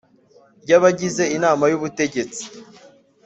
ry 0.63 0.71
abagize 0.77 1.23
Inama 1.35 1.63
y 1.71 1.75
ubutegetsi 1.77 2.43